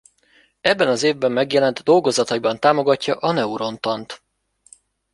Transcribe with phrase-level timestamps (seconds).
[0.61, 4.23] Ebben az évben megjelent dolgozataiban támogatja a neuron-tant.